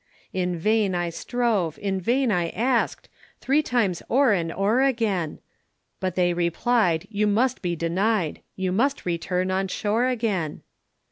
In 0.33 0.57
vain 0.57 0.95
I 0.95 1.11
strove, 1.11 1.77
in 1.79 2.01
vain 2.01 2.31
I 2.31 2.49
ask'd 2.49 3.07
Three 3.39 3.61
times 3.61 4.01
o'er 4.09 4.33
and 4.33 4.51
o'er 4.51 4.81
again, 4.81 5.37
But 5.99 6.15
they 6.15 6.33
replied 6.33 7.05
you 7.11 7.27
must 7.27 7.61
be 7.61 7.75
denied, 7.75 8.41
You 8.55 8.71
must 8.71 9.05
return 9.05 9.51
on 9.51 9.67
shore 9.67 10.07
again. 10.07 10.63